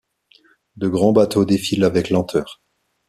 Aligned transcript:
De 0.77 0.87
grands 0.87 1.11
bateaux 1.11 1.45
défilent 1.45 1.83
avec 1.83 2.09
lenteur. 2.09 2.59